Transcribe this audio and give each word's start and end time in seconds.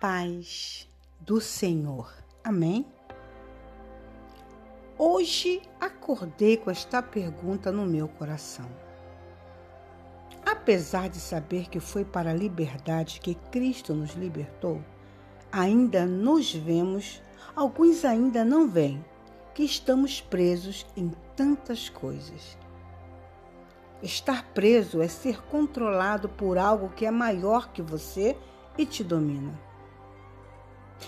paz 0.00 0.88
do 1.20 1.40
Senhor. 1.40 2.12
Amém? 2.44 2.86
Hoje 4.98 5.62
acordei 5.80 6.56
com 6.56 6.70
esta 6.70 7.02
pergunta 7.02 7.72
no 7.72 7.86
meu 7.86 8.08
coração. 8.08 8.66
Apesar 10.44 11.08
de 11.08 11.18
saber 11.18 11.68
que 11.68 11.80
foi 11.80 12.04
para 12.04 12.30
a 12.30 12.34
liberdade 12.34 13.20
que 13.20 13.34
Cristo 13.50 13.94
nos 13.94 14.14
libertou, 14.14 14.82
ainda 15.50 16.06
nos 16.06 16.52
vemos, 16.52 17.22
alguns 17.54 18.04
ainda 18.04 18.44
não 18.44 18.68
veem, 18.68 19.04
que 19.54 19.62
estamos 19.64 20.20
presos 20.20 20.86
em 20.96 21.10
tantas 21.34 21.88
coisas. 21.88 22.56
Estar 24.02 24.44
preso 24.52 25.00
é 25.00 25.08
ser 25.08 25.42
controlado 25.46 26.28
por 26.28 26.58
algo 26.58 26.90
que 26.90 27.06
é 27.06 27.10
maior 27.10 27.72
que 27.72 27.80
você 27.80 28.36
e 28.76 28.84
te 28.84 29.02
domina. 29.02 29.66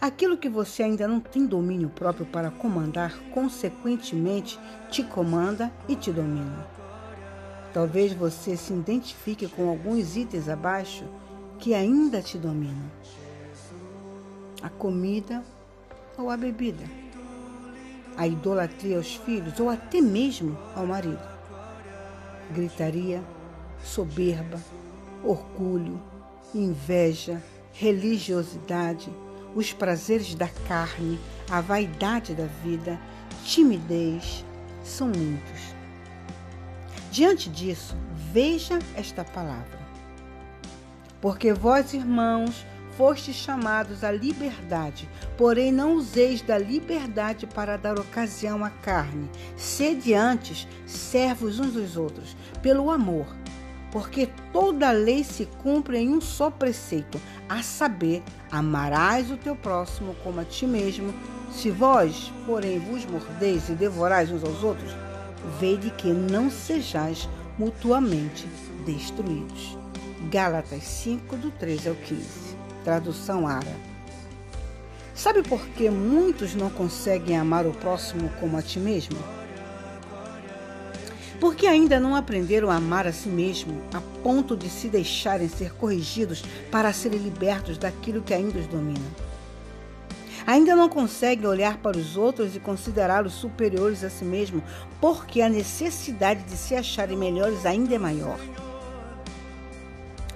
Aquilo 0.00 0.36
que 0.36 0.48
você 0.48 0.82
ainda 0.82 1.06
não 1.06 1.20
tem 1.20 1.46
domínio 1.46 1.90
próprio 1.90 2.26
para 2.26 2.50
comandar, 2.50 3.18
consequentemente, 3.32 4.58
te 4.90 5.02
comanda 5.02 5.72
e 5.88 5.94
te 5.94 6.10
domina. 6.10 6.66
Talvez 7.72 8.12
você 8.12 8.56
se 8.56 8.72
identifique 8.72 9.46
com 9.46 9.68
alguns 9.68 10.16
itens 10.16 10.48
abaixo 10.48 11.04
que 11.58 11.74
ainda 11.74 12.20
te 12.20 12.36
dominam: 12.36 12.90
a 14.62 14.68
comida 14.68 15.44
ou 16.18 16.30
a 16.30 16.36
bebida, 16.36 16.84
a 18.16 18.26
idolatria 18.26 18.96
aos 18.96 19.14
filhos 19.16 19.60
ou 19.60 19.70
até 19.70 20.00
mesmo 20.00 20.58
ao 20.74 20.86
marido, 20.86 21.20
gritaria, 22.52 23.22
soberba, 23.84 24.60
orgulho, 25.22 26.00
inveja, 26.54 27.42
religiosidade, 27.72 29.10
os 29.54 29.72
prazeres 29.72 30.34
da 30.34 30.48
carne, 30.68 31.18
a 31.50 31.60
vaidade 31.60 32.34
da 32.34 32.46
vida, 32.64 32.98
timidez, 33.44 34.44
são 34.84 35.08
muitos. 35.08 35.74
Diante 37.10 37.50
disso, 37.50 37.96
veja 38.32 38.78
esta 38.94 39.24
palavra. 39.24 39.80
Porque 41.20 41.52
vós, 41.52 41.92
irmãos, 41.92 42.64
fostes 42.96 43.34
chamados 43.34 44.04
à 44.04 44.12
liberdade, 44.12 45.08
porém 45.36 45.72
não 45.72 45.94
useis 45.94 46.40
da 46.40 46.56
liberdade 46.56 47.46
para 47.46 47.76
dar 47.76 47.98
ocasião 47.98 48.64
à 48.64 48.70
carne. 48.70 49.28
Sede 49.56 50.14
antes 50.14 50.68
servos 50.86 51.58
uns 51.58 51.72
dos 51.72 51.96
outros, 51.96 52.36
pelo 52.62 52.90
amor 52.90 53.26
porque 53.92 54.28
toda 54.52 54.90
lei 54.90 55.24
se 55.24 55.46
cumpre 55.62 55.98
em 55.98 56.10
um 56.10 56.20
só 56.20 56.50
preceito, 56.50 57.20
a 57.48 57.62
saber, 57.62 58.22
amarás 58.50 59.30
o 59.30 59.36
teu 59.36 59.56
próximo 59.56 60.14
como 60.22 60.40
a 60.40 60.44
ti 60.44 60.66
mesmo. 60.66 61.12
Se 61.52 61.70
vós, 61.70 62.32
porém, 62.46 62.78
vos 62.78 63.04
mordeis 63.04 63.68
e 63.68 63.72
devorais 63.72 64.30
uns 64.30 64.44
aos 64.44 64.62
outros, 64.62 64.94
vede 65.58 65.90
que 65.90 66.12
não 66.12 66.50
sejais 66.50 67.28
mutuamente 67.58 68.46
destruídos. 68.86 69.76
Gálatas 70.30 70.84
5, 70.84 71.36
do 71.36 71.50
13 71.50 71.88
ao 71.88 71.94
15. 71.94 72.26
Tradução 72.84 73.46
Ara. 73.46 73.90
Sabe 75.14 75.42
por 75.42 75.60
que 75.68 75.90
muitos 75.90 76.54
não 76.54 76.70
conseguem 76.70 77.36
amar 77.36 77.66
o 77.66 77.72
próximo 77.72 78.30
como 78.40 78.56
a 78.56 78.62
ti 78.62 78.78
mesmo? 78.78 79.18
Porque 81.40 81.66
ainda 81.66 81.98
não 81.98 82.14
aprenderam 82.14 82.70
a 82.70 82.76
amar 82.76 83.06
a 83.06 83.12
si 83.12 83.30
mesmo 83.30 83.80
a 83.94 84.00
ponto 84.22 84.54
de 84.54 84.68
se 84.68 84.88
deixarem 84.88 85.48
ser 85.48 85.72
corrigidos 85.74 86.44
para 86.70 86.92
serem 86.92 87.18
libertos 87.18 87.78
daquilo 87.78 88.20
que 88.20 88.34
ainda 88.34 88.58
os 88.58 88.66
domina. 88.66 89.00
Ainda 90.46 90.76
não 90.76 90.88
conseguem 90.88 91.46
olhar 91.46 91.78
para 91.78 91.96
os 91.96 92.16
outros 92.16 92.54
e 92.54 92.60
considerá-los 92.60 93.34
superiores 93.34 94.04
a 94.04 94.10
si 94.10 94.24
mesmo, 94.24 94.62
porque 95.00 95.40
a 95.40 95.48
necessidade 95.48 96.42
de 96.44 96.56
se 96.56 96.74
acharem 96.74 97.16
melhores 97.16 97.64
ainda 97.64 97.94
é 97.94 97.98
maior. 97.98 98.38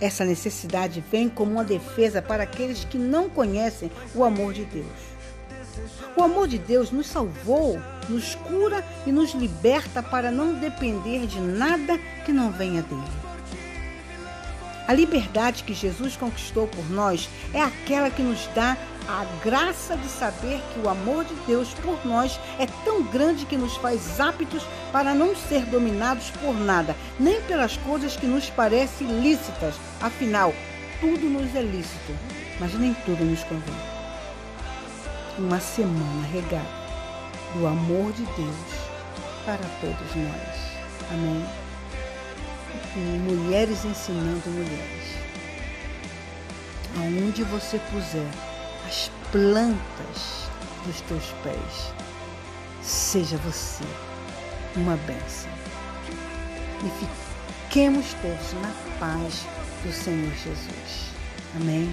Essa 0.00 0.24
necessidade 0.24 1.04
vem 1.10 1.28
como 1.28 1.52
uma 1.52 1.64
defesa 1.64 2.22
para 2.22 2.42
aqueles 2.42 2.84
que 2.84 2.96
não 2.98 3.28
conhecem 3.28 3.90
o 4.14 4.24
amor 4.24 4.52
de 4.52 4.64
Deus. 4.64 4.86
O 6.16 6.22
amor 6.22 6.48
de 6.48 6.58
Deus 6.58 6.90
nos 6.90 7.06
salvou, 7.06 7.80
nos 8.08 8.34
cura 8.34 8.84
e 9.06 9.12
nos 9.12 9.32
liberta 9.32 10.02
para 10.02 10.30
não 10.30 10.54
depender 10.54 11.26
de 11.26 11.40
nada 11.40 11.98
que 12.24 12.32
não 12.32 12.50
venha 12.50 12.82
dele. 12.82 13.30
A 14.88 14.92
liberdade 14.92 15.62
que 15.62 15.72
Jesus 15.72 16.16
conquistou 16.16 16.66
por 16.66 16.90
nós 16.90 17.28
é 17.54 17.62
aquela 17.62 18.10
que 18.10 18.22
nos 18.22 18.48
dá 18.54 18.76
a 19.08 19.24
graça 19.42 19.96
de 19.96 20.08
saber 20.08 20.60
que 20.72 20.80
o 20.80 20.88
amor 20.88 21.24
de 21.24 21.34
Deus 21.46 21.72
por 21.74 22.04
nós 22.04 22.40
é 22.58 22.66
tão 22.84 23.02
grande 23.04 23.46
que 23.46 23.56
nos 23.56 23.76
faz 23.76 24.20
aptos 24.20 24.64
para 24.92 25.14
não 25.14 25.34
ser 25.36 25.64
dominados 25.66 26.30
por 26.42 26.54
nada, 26.54 26.96
nem 27.18 27.40
pelas 27.42 27.76
coisas 27.76 28.16
que 28.16 28.26
nos 28.26 28.50
parecem 28.50 29.20
lícitas. 29.20 29.74
Afinal, 30.00 30.52
tudo 31.00 31.28
nos 31.28 31.54
é 31.54 31.62
lícito, 31.62 32.12
mas 32.58 32.74
nem 32.74 32.92
tudo 33.04 33.24
nos 33.24 33.44
convém 33.44 33.89
uma 35.38 35.60
semana 35.60 36.26
regada 36.32 36.80
do 37.54 37.66
amor 37.66 38.12
de 38.12 38.24
Deus 38.24 38.90
para 39.44 39.64
todos 39.80 40.14
nós. 40.16 40.70
Amém? 41.10 41.44
E 42.96 42.98
mulheres 43.18 43.84
ensinando 43.84 44.48
mulheres. 44.50 45.20
Aonde 46.96 47.42
você 47.44 47.78
puser 47.90 48.30
as 48.86 49.10
plantas 49.30 50.48
dos 50.84 51.00
teus 51.02 51.24
pés, 51.42 51.94
seja 52.82 53.36
você 53.38 53.84
uma 54.76 54.96
bênção. 54.98 55.50
E 56.84 57.66
fiquemos 57.66 58.14
todos 58.14 58.52
na 58.60 58.72
paz 58.98 59.46
do 59.84 59.92
Senhor 59.92 60.32
Jesus. 60.34 61.10
Amém? 61.56 61.92